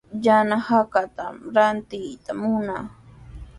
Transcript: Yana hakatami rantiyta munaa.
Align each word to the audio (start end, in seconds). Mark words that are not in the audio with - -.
Yana 0.25 0.55
hakatami 0.67 1.41
rantiyta 1.55 2.31
munaa. 2.41 2.87